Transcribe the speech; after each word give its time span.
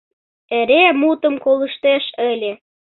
Эре 0.57 0.83
мутым 1.01 1.35
колыштеш 1.43 2.05
ыле... 2.31 2.51